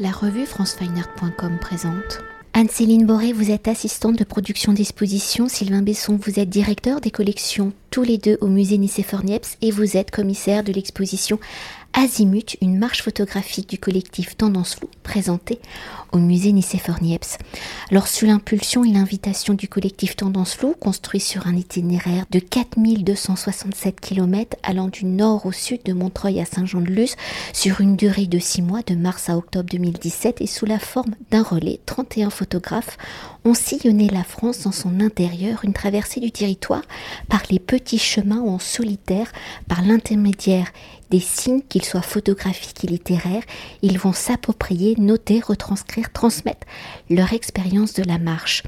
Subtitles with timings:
[0.00, 2.22] La revue francefineart.com présente.
[2.52, 5.48] Anne-Céline Boré, vous êtes assistante de production d'exposition.
[5.48, 9.96] Sylvain Besson, vous êtes directeur des collections tous les deux au musée Nicéphore-Niepce et vous
[9.96, 11.40] êtes commissaire de l'exposition
[11.98, 15.58] Azimut, une marche photographique du collectif Tendance Flou, présentée
[16.12, 17.38] au musée Nicéphore-Niepce.
[17.90, 24.00] Alors, sous l'impulsion et l'invitation du collectif Tendance Flou, construit sur un itinéraire de 4267
[24.00, 27.16] km allant du nord au sud de Montreuil à Saint-Jean-de-Luz,
[27.52, 31.16] sur une durée de 6 mois, de mars à octobre 2017, et sous la forme
[31.32, 32.96] d'un relais, 31 photographes
[33.44, 36.82] ont sillonné la France dans son intérieur, une traversée du territoire
[37.28, 39.32] par les petits chemins en solitaire,
[39.66, 40.68] par l'intermédiaire
[41.10, 43.42] des signes, qu'ils soient photographiques et littéraires,
[43.82, 46.66] ils vont s'approprier, noter, retranscrire, transmettre
[47.10, 48.62] leur expérience de la marche.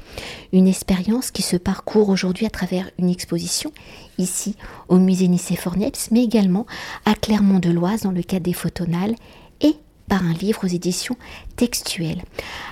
[0.53, 3.71] Une expérience qui se parcourt aujourd'hui à travers une exposition,
[4.17, 4.55] ici
[4.87, 6.65] au musée Nicéphore-Niepce, mais également
[7.05, 9.15] à Clermont-de-Loise dans le cadre des Photonales
[9.61, 9.75] et
[10.07, 11.15] par un livre aux éditions
[11.55, 12.23] textuelles.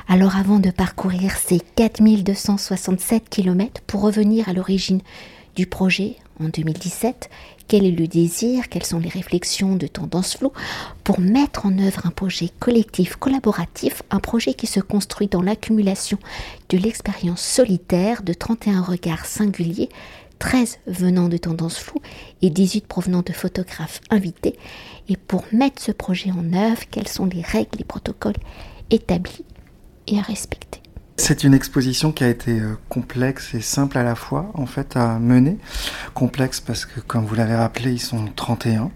[0.07, 5.01] Alors avant de parcourir ces 4267 km pour revenir à l'origine
[5.55, 7.29] du projet en 2017,
[7.69, 10.51] quel est le désir, quelles sont les réflexions de Tendance Flow
[11.03, 16.17] pour mettre en œuvre un projet collectif, collaboratif, un projet qui se construit dans l'accumulation
[16.69, 19.89] de l'expérience solitaire de 31 regards singuliers
[20.39, 22.01] 13 venant de Tendance Floue
[22.41, 24.57] et 18 provenant de photographes invités.
[25.07, 28.37] Et pour mettre ce projet en œuvre, quelles sont les règles, les protocoles
[28.89, 29.45] établis
[30.07, 30.68] et à respecter?
[31.19, 34.95] C'est une exposition qui a été euh, complexe et simple à la fois, en fait,
[34.95, 35.57] à mener.
[36.13, 38.89] Complexe parce que, comme vous l'avez rappelé, ils sont 31.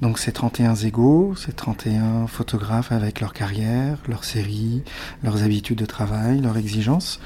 [0.00, 4.84] Donc c'est 31 égaux, c'est 31 photographes avec leur carrière, leur série,
[5.24, 7.18] leurs habitudes de travail, leurs exigences.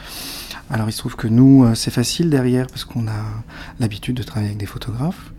[0.71, 3.45] Alors il se trouve que nous, euh, c'est facile derrière parce qu'on a
[3.81, 5.33] l'habitude de travailler avec des photographes.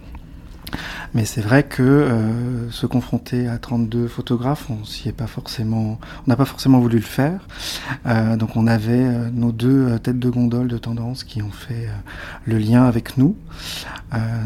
[1.13, 5.99] Mais c'est vrai que euh, se confronter à 32 photographes, on s'y est pas forcément,
[6.25, 7.47] on n'a pas forcément voulu le faire.
[8.07, 11.87] Euh, donc on avait euh, nos deux têtes de gondole de tendance qui ont fait
[12.45, 13.35] le lien avec nous.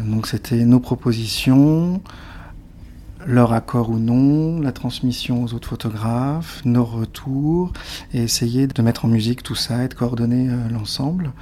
[0.04, 2.02] donc c'était nos propositions,
[3.28, 7.74] leur accord ou non, la transmission aux autres photographes, nos retours,
[8.14, 11.32] et essayer de mettre en musique tout ça et de coordonner euh, l'ensemble.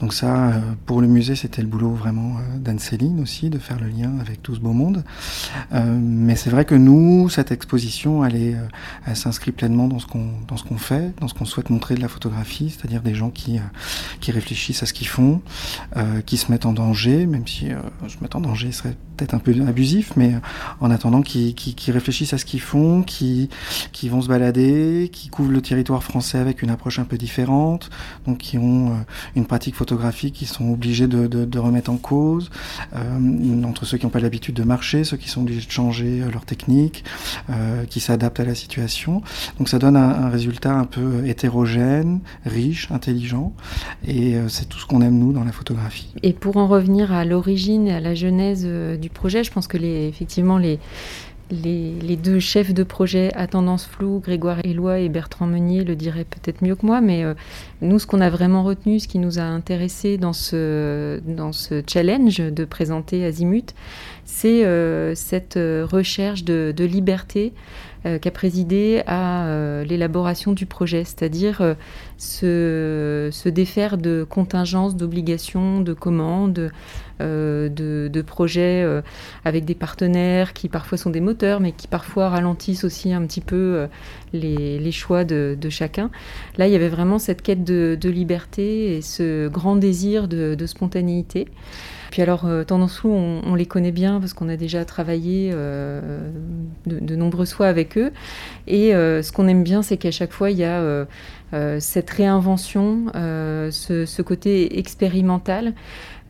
[0.00, 3.80] Donc ça, euh, pour le musée, c'était le boulot vraiment euh, d'Anne-Céline aussi, de faire
[3.80, 5.02] le lien avec tout ce beau monde.
[5.72, 8.56] mais c'est vrai que nous, cette exposition, elle, est,
[9.06, 12.08] elle s'inscrit pleinement dans ce qu'on dans fait, dans ce qu'on souhaite montrer de la
[12.08, 13.58] photographie, c'est-à-dire des gens qui
[14.20, 15.40] qui réfléchissent à ce qu'ils font,
[16.26, 17.68] qui se mettent en danger, même si
[18.06, 20.34] je mettre en danger serait peut-être un peu abusif, mais
[20.80, 23.48] en attendant qui, réfléchissent à ce qu'ils font, qui,
[23.92, 27.90] qui vont se balader, qui couvrent le territoire français avec une approche un peu différente,
[28.26, 28.96] donc qui ont euh,
[29.34, 32.50] une pratique photographique qui sont obligés de, de, remettre en cause,
[32.94, 36.20] euh, entre ceux qui n'ont pas l'habitude de marcher, ceux qui sont obligés de changer
[36.20, 37.04] euh, leur technique,
[37.88, 39.22] qui s'adaptent à la situation.
[39.58, 43.52] Donc ça donne un, résultat un peu hétérogène, riche, intelligent,
[44.06, 46.12] et c'est tout ce qu'on aime nous dans la photographie.
[46.22, 50.08] Et pour en revenir à l'origine, à la genèse du projet, je pense que les,
[50.08, 50.78] effectivement les,
[51.54, 56.24] les, deux chefs de projet à tendance floue, Grégoire Éloi et Bertrand Meunier, le diraient
[56.24, 57.34] peut-être mieux que moi, mais euh,
[57.80, 61.20] nous, ce qu'on a vraiment retenu, ce qui nous a intéressé dans ce,
[61.86, 63.74] challenge de présenter Azimut,
[64.24, 67.52] c'est euh, cette euh, recherche de liberté
[68.04, 71.76] qui a présidé à l'élaboration du projet, c'est-à-dire
[72.18, 76.70] se, se, défaire de contingences, d'obligations, de commandes,
[77.20, 79.00] euh, de, projets euh,
[79.44, 83.40] avec des partenaires qui parfois sont des moteurs, mais qui parfois ralentissent aussi un petit
[83.40, 83.86] peu euh,
[84.32, 86.10] les, choix de, chacun.
[86.56, 91.46] Là, il y avait vraiment cette quête de, liberté et ce grand désir de, spontanéité.
[92.10, 97.52] Puis alors, Tendance Flou, on, les connaît bien parce qu'on a déjà travaillé de, nombreuses
[97.52, 97.93] fois avec
[98.66, 101.06] Et ce qu'on aime bien, c'est qu'à chaque fois, il y a
[101.78, 105.74] cette réinvention, ce, côté expérimental.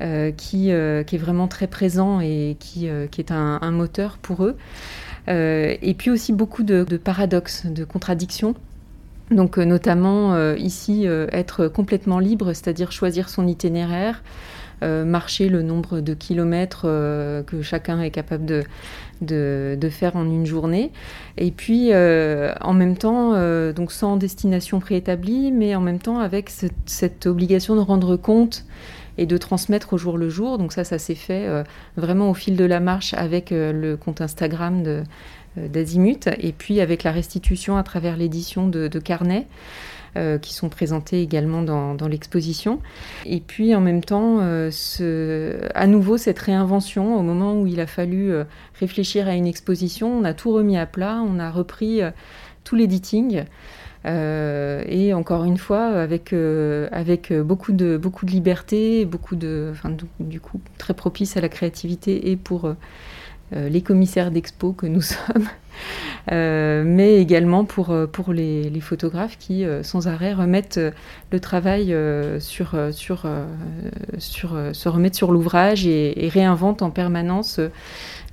[0.03, 4.56] Euh, qui, euh, est vraiment très présent et euh, qui est un, moteur pour eux.
[5.28, 8.54] et puis aussi beaucoup de, paradoxes, de contradictions.
[9.30, 14.22] Donc notamment ici, être complètement libre, c'est-à-dire choisir son itinéraire,
[14.82, 18.65] marcher le nombre de kilomètres que chacun est capable de,
[19.21, 20.92] de, faire en une journée.
[21.36, 23.32] Et puis, en même temps,
[23.72, 26.50] donc sans destination préétablie, mais en même temps avec
[26.86, 28.65] cette obligation de rendre compte
[29.18, 30.59] et de transmettre au jour le jour.
[30.59, 31.62] Donc ça, ça s'est fait euh,
[31.97, 35.03] vraiment au fil de la marche avec euh, le compte Instagram de,
[35.59, 39.47] euh, d'Azimut et puis avec la restitution à travers l'édition de, carnets.
[40.41, 42.81] Qui sont présentés également dans, l'exposition.
[43.25, 44.41] Et puis en même temps,
[44.71, 48.33] ce, à nouveau cette réinvention, au moment où il a fallu
[48.78, 52.01] réfléchir à une exposition, on a tout remis à plat, on a repris
[52.65, 53.45] tout l'editing.
[54.05, 56.34] et encore une fois, avec,
[57.33, 59.72] beaucoup, de, liberté, beaucoup de,
[60.21, 62.75] du, coup, très propice à la créativité et pour
[63.53, 65.49] les commissaires d'expo que nous sommes,
[66.30, 70.80] mais également pour, pour les, photographes qui, sans arrêt, remettent
[71.30, 71.94] le travail
[72.41, 73.26] sur, sur,
[74.18, 77.60] sur, se remettent sur l'ouvrage et, et, réinventent en permanence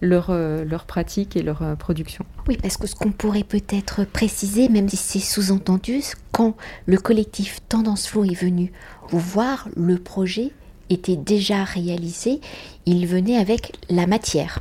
[0.01, 2.25] leur, euh, leur pratique et leur euh, production.
[2.47, 6.01] Oui, parce que ce qu'on pourrait peut-être préciser, même si c'est sous-entendu,
[6.31, 6.55] quand
[6.87, 8.71] le collectif Tendance Flow est venu
[9.09, 10.51] vous voir, le projet
[10.89, 12.41] était déjà réalisé,
[12.85, 14.59] il venait avec la matière.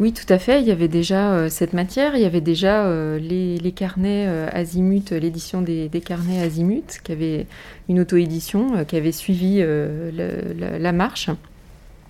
[0.00, 0.60] Oui, tout à fait.
[0.60, 2.16] Il y avait déjà euh, cette matière.
[2.16, 2.88] Il y avait déjà
[3.18, 7.46] les, les, carnets Azimut, l'édition des, carnets Azimut, qui avait
[7.88, 9.62] une auto-édition, qui avait suivi
[10.12, 11.30] la, marche.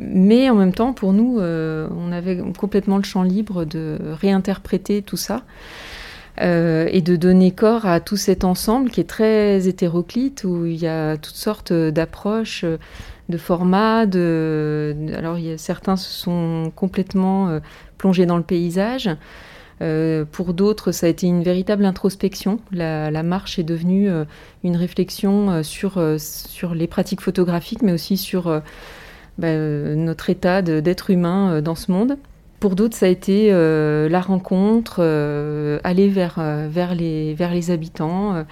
[0.00, 5.02] Mais en même temps, pour nous, euh, on avait complètement le champ libre de réinterpréter
[5.02, 5.42] tout ça
[6.40, 10.76] euh, et de donner corps à tout cet ensemble qui est très hétéroclite, où il
[10.76, 12.64] y a toutes sortes d'approches,
[13.28, 14.06] de formats.
[14.06, 14.94] De...
[15.16, 17.60] Alors, certains se sont complètement euh,
[17.98, 19.10] plongés dans le paysage.
[20.32, 22.60] pour d'autres, ça a été une véritable introspection.
[22.72, 24.08] La, marche est devenue
[24.62, 26.00] une réflexion sur,
[26.74, 28.62] les pratiques photographiques, mais aussi sur
[29.38, 32.16] bah, euh, notre état d'être humain euh, dans ce monde.
[32.64, 35.02] Pour d'autres, ça a été euh, la rencontre,
[35.84, 36.40] aller vers,
[36.70, 38.42] vers, les, habitants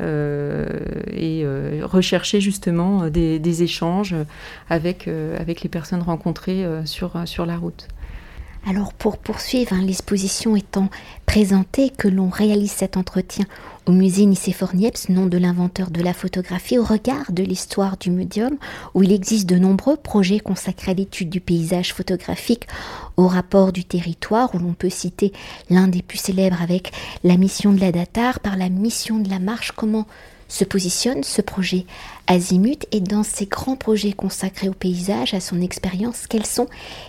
[0.00, 1.44] et
[1.80, 4.16] rechercher justement des, des échanges
[4.68, 5.06] avec,
[5.38, 7.86] avec les personnes rencontrées sur, sur la route.
[8.66, 10.90] Alors pour poursuivre, hein, l'exposition étant
[11.30, 13.44] présentée, que l'on réalise cet entretien
[13.86, 18.10] au musée Nicéphore Niepce, nom de l'inventeur de la photographie, au regard de l'histoire du
[18.10, 18.56] médium,
[18.94, 22.66] où il existe de nombreux projets consacrés à l'étude du paysage photographique,
[23.16, 25.32] au rapport du territoire, où l'on peut citer
[25.70, 26.90] l'un des plus célèbres avec
[27.22, 30.08] la mission de la Datar, par la mission de la marche, comment
[30.48, 31.86] se positionne ce projet
[32.26, 36.66] Azimut et dans ces grands projets consacrés au paysage, à son expérience, quelles sont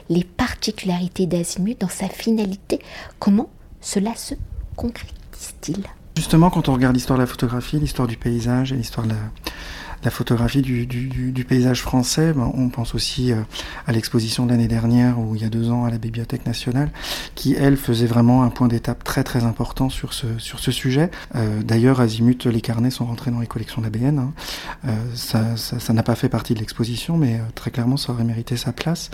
[0.10, 2.82] les particularités d'Azimut dans sa finalité
[3.18, 3.50] Comment
[3.82, 4.36] cela se
[4.76, 5.84] concrétise-t-il?
[6.16, 9.20] Justement, quand on regarde l'histoire de la photographie, l'histoire du paysage et l'histoire de la,
[10.04, 12.34] la photographie du, paysage français.
[12.34, 13.42] Ben, on pense aussi euh,
[13.88, 16.92] à l'exposition de l'année dernière, ou il y a deux ans, à la Bibliothèque nationale,
[17.36, 21.12] qui, elle, faisait vraiment un point d'étape très très important sur ce, sujet.
[21.36, 24.20] Euh, D'ailleurs, Azimut, les carnets sont rentrés dans les collections d'ABN.
[24.20, 24.34] Hein.
[24.88, 28.72] Euh, ça n'a pas fait partie de l'exposition, mais très clairement, ça aurait mérité sa
[28.72, 29.10] place.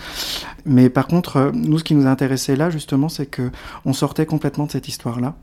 [0.66, 3.52] Mais par contre, nous, ce qui nous a intéressé là, justement, c'est que
[3.86, 5.36] on sortait complètement de cette histoire-là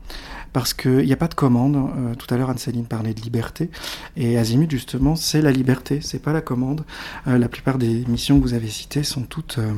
[0.53, 1.77] parce qu'il n'y a pas de commande.
[2.17, 3.69] Tout à l'heure, Anne-Céline parlait de liberté,
[4.15, 6.85] et Azimut, justement, c'est la liberté, c'est pas la commande.
[7.27, 9.73] Euh, la plupart des missions que vous avez citées sont toutes euh,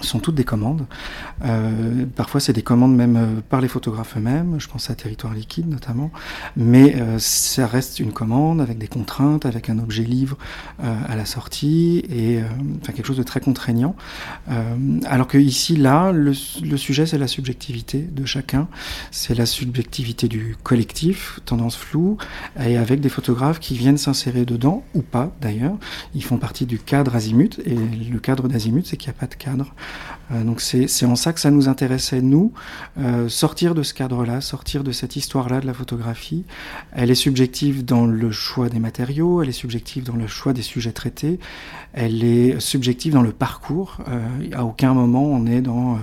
[0.00, 0.86] sont toutes des commandes.
[1.44, 4.56] Euh, parfois, c'est des commandes même euh, par les photographes eux-mêmes.
[4.58, 6.10] Je pense à Territoire Liquide notamment.
[6.56, 10.36] Mais euh, ça reste une commande avec des contraintes, avec un objet livre
[10.82, 12.44] euh, à la sortie et euh,
[12.82, 13.94] enfin, quelque chose de très contraignant.
[15.04, 16.32] Alors que ici, là, le,
[16.62, 18.68] le sujet, c'est la subjectivité de chacun.
[19.10, 22.16] C'est la subjectivité du collectif, tendance floue,
[22.60, 25.76] et avec des photographes qui viennent s'insérer dedans, ou pas d'ailleurs.
[26.14, 27.60] Ils font partie du cadre azimut.
[27.64, 29.74] Et le cadre d'azimut, c'est qu'il n'y a pas de cadre.
[30.32, 32.52] Euh, donc c'est en ça que ça nous intéressait, nous,
[32.98, 36.44] euh, sortir de ce cadre-là, sortir de cette histoire-là de la photographie.
[36.92, 40.62] Elle est subjective dans le choix des matériaux, elle est subjective dans le choix des
[40.62, 41.38] sujets traités,
[41.92, 43.98] elle est subjective dans le parcours.
[44.08, 45.98] Euh, à aucun moment on est dans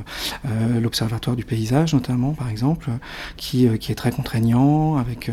[0.82, 2.90] l'observatoire du paysage, notamment, par exemple,
[3.38, 5.32] qui, qui est très contraignant, avec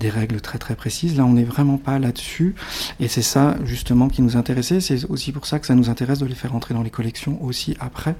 [0.00, 1.16] des règles très très précises.
[1.16, 2.54] Là, on n'est vraiment pas là-dessus.
[3.00, 4.80] Et c'est ça, justement, qui nous intéressait.
[4.80, 7.42] C'est aussi pour ça que ça nous intéresse de les faire entrer dans les collections
[7.42, 8.14] aussi après.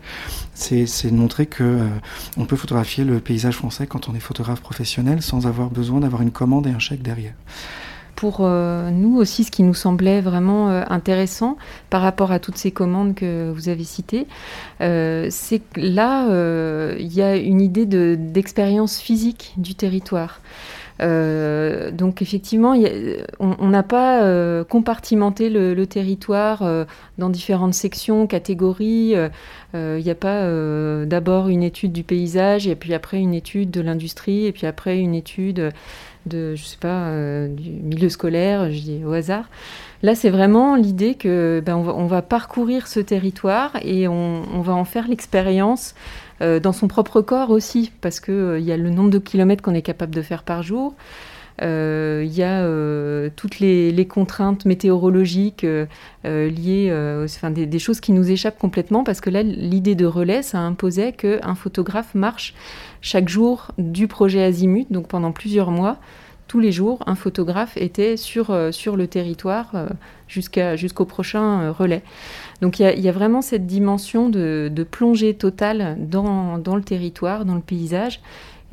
[0.54, 1.78] C'est de montrer que
[2.36, 6.22] on peut photographier le paysage français quand on est photographe professionnel sans avoir besoin d'avoir
[6.22, 7.34] une commande et un chèque derrière
[8.18, 11.56] pour euh, nous aussi, ce qui nous semblait vraiment euh, intéressant
[11.88, 14.26] par rapport à toutes ces commandes que vous avez citées,
[14.80, 20.40] euh, c'est que là, euh, il y a une idée d'expérience physique du territoire.
[21.00, 22.74] Euh, donc effectivement,
[23.38, 26.84] on n'a pas euh, compartimenté le, le territoire euh,
[27.18, 29.14] dans différentes sections, catégories.
[29.74, 30.48] Il n'y a pas
[31.04, 34.98] d'abord une étude du paysage et puis après une étude de l'industrie et puis après
[34.98, 35.72] une étude
[36.32, 39.48] je sais pas, euh, du milieu scolaire, je dis au hasard.
[40.02, 44.74] Là, c'est vraiment l'idée que ben, on, va, parcourir ce territoire et on, on va
[44.74, 45.94] en faire l'expérience
[46.40, 49.62] euh, dans son propre corps aussi, parce qu'il euh, y a le nombre de kilomètres
[49.62, 50.94] qu'on est capable de faire par jour.
[51.60, 55.66] Il y a toutes les, contraintes météorologiques
[56.24, 60.42] liées, enfin, des, des, choses qui nous échappent complètement parce que là, l'idée de relais,
[60.42, 62.54] ça imposait qu'un photographe marche
[63.00, 65.98] chaque jour du projet Azimut, donc pendant plusieurs mois
[66.48, 69.86] tous les jours, un photographe était sur, euh, sur le territoire euh,
[70.28, 72.02] jusqu'au prochain euh, relais.
[72.62, 77.60] Donc il y, a vraiment cette dimension de, plongée totale dans, le territoire, dans le
[77.60, 78.20] paysage,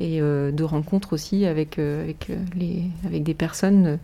[0.00, 3.98] et de rencontre aussi avec, avec, les, avec des personnes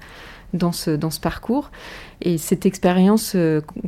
[0.54, 1.72] dans ce, dans ce parcours,
[2.20, 3.36] et cette expérience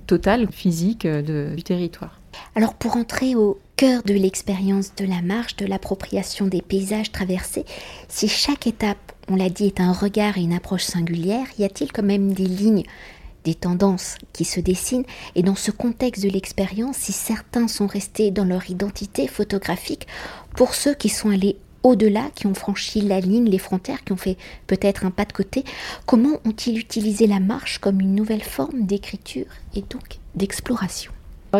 [0.09, 2.19] totale, physique du territoire.
[2.57, 7.65] Alors pour entrer au cœur de l'expérience de la marche, de l'appropriation des paysages traversés,
[8.09, 11.93] si chaque étape on l'a dit, est un regard et une approche singulière, y a-t-il
[11.93, 12.85] quand même des lignes,
[13.45, 15.05] des tendances qui se dessinent?
[15.35, 20.07] Et dans ce contexte de l'expérience, si certains sont restés dans leur identité photographique,
[20.57, 24.17] pour ceux qui sont allés au-delà, qui ont franchi la ligne, les frontières, qui ont
[24.17, 25.65] fait peut-être un pas de côté,
[26.07, 31.13] comment ont-ils utilisé la marche comme une nouvelle forme d'écriture et donc d'exploration?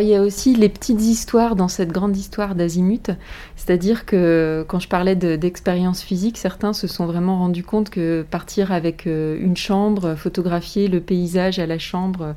[0.03, 3.11] Il y a aussi les petites histoires dans cette grande histoire d'Azimut,
[3.57, 8.73] c'est-à-dire que quand je parlais d'expérience physique, certains se sont vraiment rendus compte que partir
[8.73, 12.35] avec euh, une chambre, photographier le paysage à la chambre,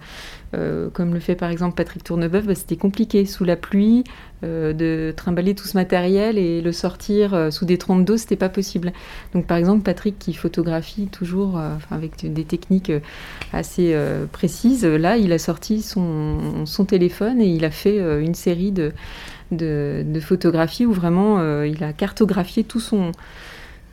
[0.55, 3.25] euh, comme le fait par exemple Patrick Tournebeuf, bah, c'était compliqué.
[3.25, 4.03] Sous la pluie
[4.43, 8.35] euh, de trimballer tout ce matériel et le sortir euh, sous des trompes d'eau, c'était
[8.35, 8.93] pas possible.
[9.33, 11.59] Donc par exemple Patrick qui photographie toujours
[11.91, 12.91] avec des techniques
[13.53, 13.95] assez
[14.31, 20.85] précises, là il a sorti son, téléphone et il a fait une série de, photographies
[20.85, 23.11] où vraiment il a cartographié tout son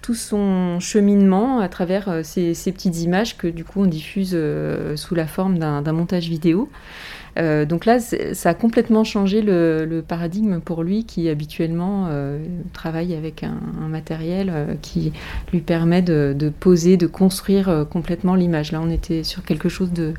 [0.04, 4.96] tout son cheminement à travers euh, ces, petites images que du coup on diffuse euh,
[4.96, 6.68] sous la forme d'un montage vidéo.
[7.36, 12.08] Euh, donc là, ça a complètement changé le, paradigme pour lui qui habituellement
[12.72, 15.12] travaille avec un, matériel qui
[15.52, 18.72] lui permet de, poser, de construire complètement l'image.
[18.72, 20.14] Là, on était sur quelque chose de,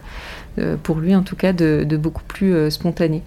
[0.83, 3.21] pour lui en tout cas, de, beaucoup plus spontané.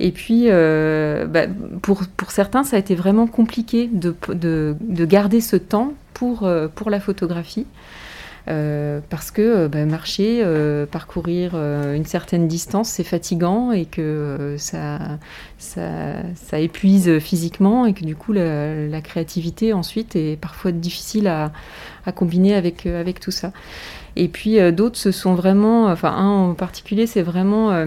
[0.00, 1.46] Et puis, bah,
[1.82, 6.90] pour, certains, ça a été vraiment compliqué de, de garder ce temps pour, euh, pour
[6.90, 7.66] la photographie.
[8.48, 10.44] Euh, parce que euh, bah, marcher,
[10.90, 15.18] parcourir une certaine distance, c'est fatigant et que ça,
[15.58, 21.52] ça, épuise physiquement et que du coup la, créativité ensuite est parfois difficile à,
[22.14, 23.52] combiner avec, avec tout ça.
[24.16, 27.86] Et puis d'autres se sont vraiment, enfin un en particulier, c'est vraiment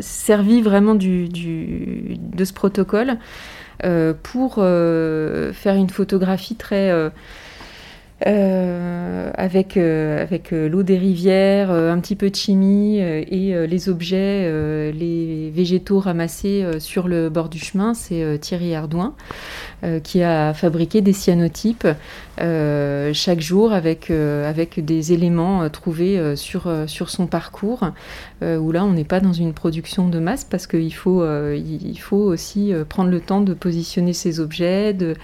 [0.00, 3.18] servi vraiment du, du, de ce protocole
[4.22, 7.10] pour faire une photographie très euh,
[8.24, 14.92] avec, euh, avec euh, l'eau des rivières, un petit peu de chimie et les objets,
[14.92, 19.14] les végétaux ramassés sur le bord du chemin, c'est Thierry Ardouin
[20.02, 21.86] qui a fabriqué des cyanotypes
[22.38, 27.90] chaque jour avec, avec des éléments trouvés sur, sur son parcours,
[28.42, 31.24] où là on n'est pas dans une production de masse parce qu'il faut,
[31.98, 35.14] faut aussi prendre le temps de positionner ces objets, de,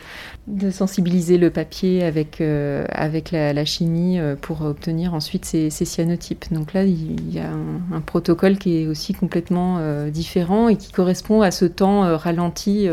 [0.70, 6.52] sensibiliser le papier avec, euh, avec la, chimie euh, pour obtenir ensuite ces, cyanotypes.
[6.52, 7.50] Donc là, il y a
[7.92, 12.88] un, protocole qui est aussi complètement euh, différent et qui correspond à ce temps ralenti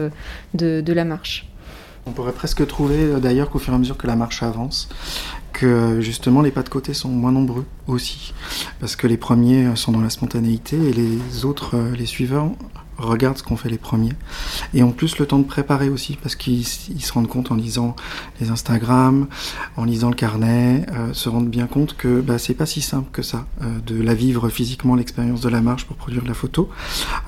[0.53, 1.47] de, la marche.
[2.07, 4.87] On pourrait presque trouver d'ailleurs qu'au fur et à mesure que la marche avance,
[5.51, 8.33] que justement les pas de côté sont moins nombreux aussi,
[8.79, 12.55] parce que les premiers sont dans la spontanéité et les autres, les suivants,
[12.97, 14.13] regarde ce qu'ont fait les premiers.
[14.73, 17.95] Et en plus, le temps de préparer aussi, parce qu'ils se rendent compte en lisant
[18.41, 19.27] les Instagram,
[19.75, 23.09] en lisant le carnet, euh, se rendent bien compte que bah, c'est pas si simple
[23.11, 26.69] que ça, euh, de la vivre physiquement, l'expérience de la marche pour produire la photo.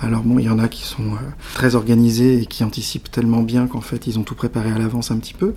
[0.01, 1.17] Alors bon, il y en a qui sont euh,
[1.53, 5.11] très organisés et qui anticipent tellement bien qu'en fait, ils ont tout préparé à l'avance
[5.11, 5.53] un petit peu.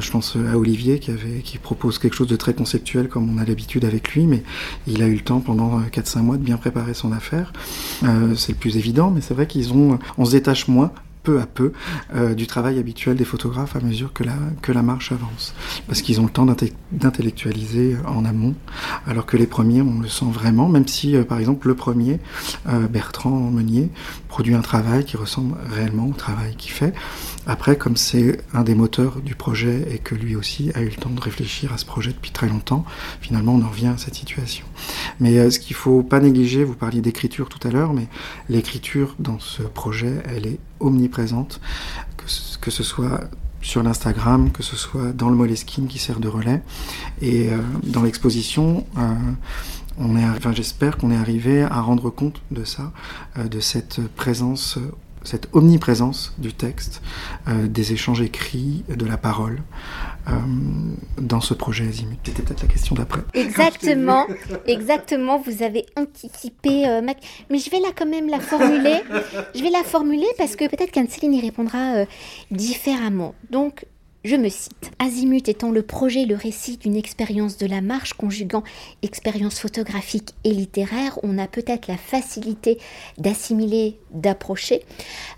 [0.00, 3.38] je pense à Olivier qui, avait, qui propose quelque chose de très conceptuel comme on
[3.38, 4.42] a l'habitude avec lui, mais
[4.86, 7.52] il a eu le temps pendant 4-5 mois de bien préparer son affaire.
[8.36, 10.90] c'est le plus évident, mais c'est vrai qu'ils ont, on se détache moins
[11.22, 11.70] peu à peu
[12.16, 15.54] euh, du travail habituel des photographes à mesure que la, que la marche avance.
[15.86, 16.46] Parce qu'ils ont le temps
[16.90, 18.56] d'intellectualiser en amont,
[19.06, 22.18] alors que les premiers, on le sent vraiment, même si, euh, par exemple, le premier,
[22.68, 23.90] euh, Bertrand Meunier,
[24.28, 26.94] produit un travail qui ressemble réellement au travail qu'il fait.
[27.46, 30.96] Après, comme c'est un des moteurs du projet et que lui aussi a eu le
[30.96, 32.84] temps de réfléchir à ce projet depuis très longtemps,
[33.20, 34.66] finalement, on en revient à cette situation.
[35.18, 38.06] Mais ce qu'il faut pas négliger, vous parliez d'écriture tout à l'heure, mais
[38.48, 41.60] l'écriture dans ce projet, elle est omniprésente,
[42.60, 43.20] que ce, soit
[43.62, 46.62] sur l'Instagram, que ce soit dans le Moleskine qui sert de relais.
[47.20, 52.92] Et euh, dans l'exposition, euh, j'espère qu'on est arrivé à rendre compte de ça,
[53.38, 54.78] euh, de cette présence
[55.22, 57.02] cette omniprésence du texte,
[57.48, 59.62] euh, des échanges écrits, de la parole
[60.28, 60.32] euh,
[61.18, 62.18] dans ce projet Azimut.
[62.24, 63.20] C'était peut-être la question d'après.
[63.34, 64.26] Exactement,
[64.66, 65.38] exactement.
[65.38, 67.18] Vous avez anticipé, euh, Mac.
[67.50, 69.00] Mais je vais là quand même la formuler.
[69.54, 72.04] Je vais la formuler parce que peut-être qu'Anne-Céline y répondra
[72.50, 73.34] différemment.
[73.50, 73.84] Donc,
[74.22, 74.90] je me cite.
[74.98, 78.62] Azimut étant le projet, le récit d'une expérience de la marche conjuguant
[79.02, 82.78] expérience photographique et littéraire, on a peut-être la facilité
[83.16, 84.82] d'assimiler, d'approcher.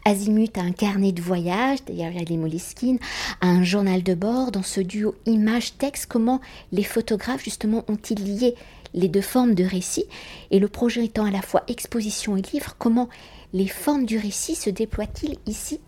[0.05, 2.99] Azimut a un carnet de voyage, d'ailleurs il y a les Moleskine,
[3.41, 4.51] a un journal de bord.
[4.51, 6.41] Dans ce duo image-texte, comment
[6.73, 8.57] les photographes justement ont-ils lié
[8.95, 10.07] les deux formes de récit?
[10.51, 13.09] Et le projet étant à la fois exposition et livre, comment
[13.53, 15.79] les formes du récit se déploient-ils ici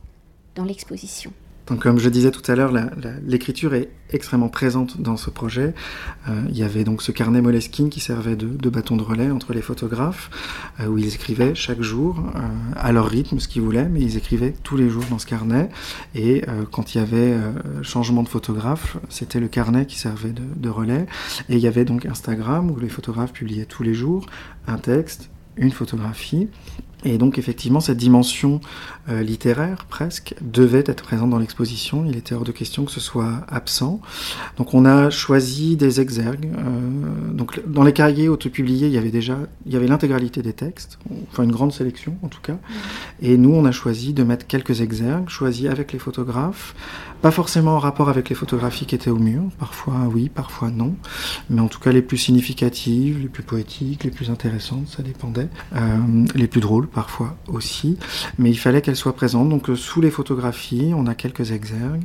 [0.55, 1.33] dans l'exposition?
[1.67, 2.73] Donc, comme je disais tout à l'heure,
[3.27, 5.73] l'écriture est extrêmement présente dans ce projet.
[6.29, 9.55] Euh, il y avait donc ce carnet Moleskine qui servait de, bâton de relais entre
[9.55, 10.31] les photographes,
[10.81, 12.41] euh, où ils écrivaient chaque jour euh,
[12.77, 15.71] à leur rythme ce qu'ils voulaient, mais ils écrivaient tous les jours dans ce carnet.
[16.15, 17.35] Et quand il y avait
[17.83, 21.07] changement de photographe, c'était le carnet qui servait de, de relais.
[21.49, 24.27] Et il y avait donc Instagram où les photographes publiaient tous les jours
[24.67, 26.49] un texte, une photographie.
[27.05, 28.61] Et donc effectivement, cette dimension
[29.09, 32.05] euh, littéraire presque devait être présente dans l'exposition.
[32.07, 34.01] Il était hors de question que ce soit absent.
[34.57, 36.51] Donc on a choisi des exergues.
[36.57, 40.55] Euh, donc dans les cahiers autopubliés, il y avait déjà, il y avait l'intégralité des
[40.55, 40.99] textes,
[41.31, 42.57] enfin une grande sélection en tout cas.
[43.21, 46.75] Et nous, on a choisi de mettre quelques exergues, choisis avec les photographes,
[47.21, 49.43] pas forcément en rapport avec les photographies qui étaient au mur.
[49.59, 50.95] Parfois oui, parfois non,
[51.51, 55.49] mais en tout cas les plus significatives, les plus poétiques, les plus intéressantes, ça dépendait,
[55.75, 55.99] euh,
[56.35, 57.99] les plus drôles parfois aussi,
[58.39, 59.49] mais il fallait qu'elle soit présente.
[59.49, 62.05] Donc euh, sous les photographies, on a quelques exergues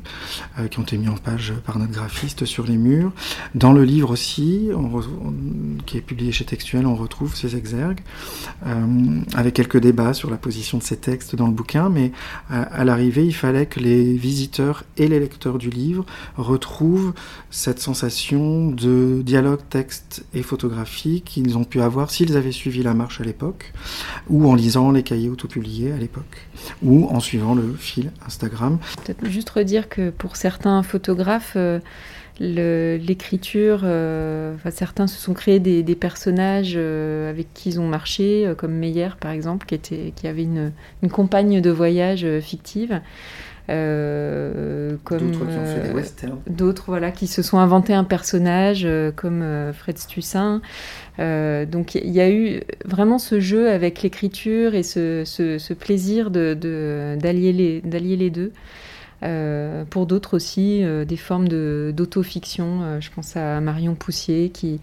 [0.57, 3.11] euh, qui ont été mis en page par notre graphiste sur les murs.
[3.55, 4.69] Dans le livre aussi,
[5.85, 8.01] qui est publié chez Textuel, on retrouve ces exergues,
[8.65, 12.11] euh, avec quelques débats sur la position de ces textes dans le bouquin, mais
[12.49, 16.05] à, l'arrivée, il fallait que les visiteurs et les lecteurs du livre
[16.37, 17.13] retrouvent
[17.51, 22.93] cette sensation de dialogue texte et photographie qu'ils ont pu avoir s'ils avaient suivi la
[22.93, 23.73] marche à l'époque,
[24.29, 26.47] ou en lisant les cahiers autopubliés à l'époque,
[26.81, 28.79] ou en suivant le fil Instagram.
[29.05, 31.57] Peut-être juste redire que pour certains photographes,
[32.41, 38.51] euh, l'écriture, euh, certains se sont créés des, personnages euh, avec qui ils ont marché,
[38.57, 40.71] comme Meyer par exemple, qui, était, qui avait une,
[41.03, 43.01] une compagne de voyage fictive.
[43.69, 46.39] Euh, comme d'autres qui ont fait des westerns.
[46.47, 50.61] D'autres voilà qui se sont inventés un personnage comme Fred Stussin.
[51.19, 56.63] Euh, donc il y a eu vraiment ce jeu avec l'écriture et ce, plaisir d'allier
[57.83, 58.51] de, les, les, deux.
[59.23, 62.99] Euh, pour d'autres aussi, euh, des formes d'autofiction.
[63.01, 64.79] je pense à Marion Poussier qui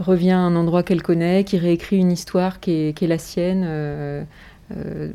[0.00, 4.26] revient à un endroit qu'elle connaît, qui réécrit une histoire qui est, la sienne.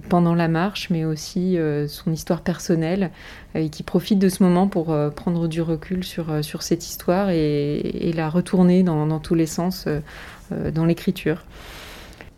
[0.10, 3.12] Pendant la marche, mais aussi son histoire personnelle,
[3.54, 8.12] et qui profite de ce moment pour prendre du recul sur, sur cette histoire et,
[8.16, 9.88] la retourner dans, dans tous les sens
[10.52, 11.44] euh, dans l'écriture.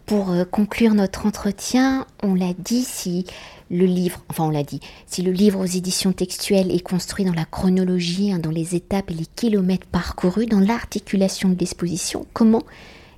[0.06, 3.26] Pour euh, conclure notre entretien, on l'a dit, si
[3.72, 7.34] le livre, enfin on l'a dit, si le livre aux éditions textuelles est construit dans
[7.34, 12.64] la chronologie, hein, dans les étapes et les kilomètres parcourus, dans l'articulation de l'exposition, comment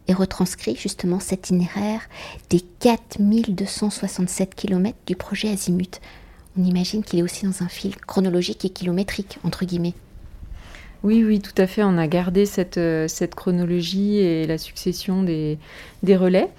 [0.07, 2.01] est retranscrit justement cet itinéraire
[2.49, 5.99] des 4267 kilomètres du projet Azimut
[6.57, 9.93] On imagine qu'il est aussi dans un fil chronologique et kilométrique, entre guillemets.
[11.03, 11.83] Oui, oui, tout à fait.
[11.83, 15.59] On a gardé cette, euh, cette chronologie et la succession des,
[16.01, 16.49] des relais.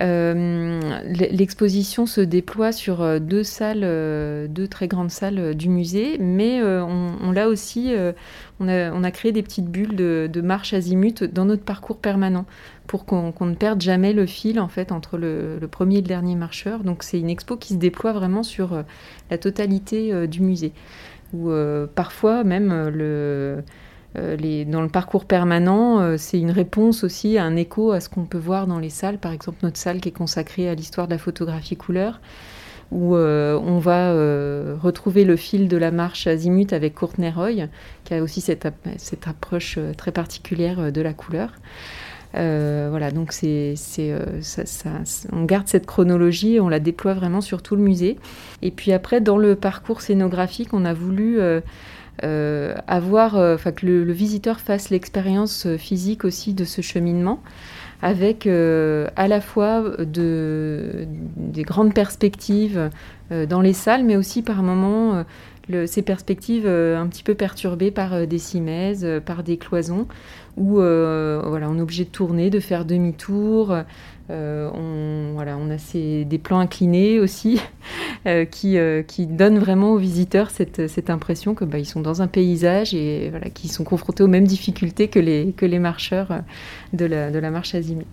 [0.00, 3.80] Euh, l'exposition se déploie sur euh, deux salles,
[4.48, 7.94] deux très grandes salles du musée, mais on, l'a aussi,
[8.60, 12.46] on a, on, créé des petites bulles de, marche azimut dans notre parcours permanent
[12.86, 16.06] pour qu'on ne perde jamais le fil en fait entre le, le premier et le
[16.06, 16.84] dernier marcheur.
[16.84, 18.82] Donc c'est une expo qui se déploie vraiment sur
[19.30, 20.72] la totalité du musée
[21.32, 23.60] où euh, parfois même euh, euh,
[24.38, 28.38] les, dans le parcours permanent, c'est une réponse aussi, un écho à ce qu'on peut
[28.38, 29.18] voir dans les salles.
[29.18, 32.20] Par exemple, notre salle qui est consacrée à l'histoire de la photographie couleur,
[32.90, 34.12] où on va
[34.76, 37.68] retrouver le fil de la marche azimut avec Courtney Roy,
[38.04, 41.52] qui a aussi cette, cette approche très particulière de la couleur.
[42.34, 43.74] Euh, voilà, donc euh,
[45.32, 48.18] on garde cette chronologie et on la déploie vraiment sur tout le musée.
[48.62, 51.60] Et puis après, dans le parcours scénographique, on a voulu euh,
[52.22, 57.40] avoir, enfin que le, visiteur fasse l'expérience physique aussi de ce cheminement,
[58.02, 62.90] avec à la fois de, des grandes perspectives
[63.30, 65.24] dans les salles, mais aussi par moments
[65.86, 70.06] ces perspectives un petit peu perturbées par des cimaises, par des cloisons,
[70.56, 73.76] où voilà, on est obligé de tourner, de faire demi-tour.
[74.30, 77.60] On, voilà, on a des plans inclinés aussi
[78.50, 82.94] qui, qui donnent vraiment aux visiteurs cette, cette impression que bah, sont dans un paysage
[82.94, 86.42] et voilà, qu'ils sont confrontés aux mêmes difficultés que les, que les marcheurs
[86.92, 88.06] de la, de la marche azimut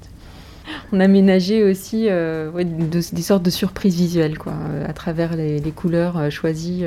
[0.91, 5.61] on a ménagé aussi euh, des sortes de surprises visuelles, quoi, euh, à travers les,
[5.71, 6.85] couleurs euh, choisies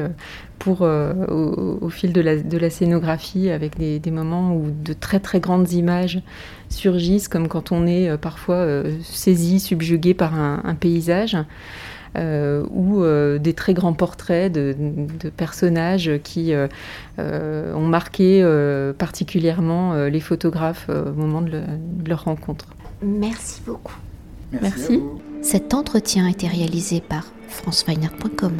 [0.58, 2.20] pour, au, fil de
[2.58, 6.20] la, scénographie, avec des, moments où de très très grandes images
[6.68, 8.66] surgissent, comme quand on est parfois
[9.02, 11.36] saisi, subjugué par un, paysage.
[12.16, 13.04] ou
[13.38, 14.74] des très grands portraits de,
[15.36, 16.52] personnages qui
[17.18, 18.42] ont marqué
[18.98, 21.62] particulièrement les photographes au moment de
[22.04, 22.66] leur rencontre.
[23.02, 23.96] Merci beaucoup.
[24.52, 25.00] Merci.
[25.42, 28.52] Cet entretien a été réalisé par franceweiner.com.